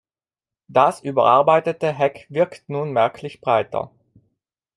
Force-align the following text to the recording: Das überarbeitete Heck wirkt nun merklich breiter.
Das 0.67 1.01
überarbeitete 1.01 1.91
Heck 1.93 2.25
wirkt 2.27 2.63
nun 2.69 2.91
merklich 2.91 3.39
breiter. 3.39 3.91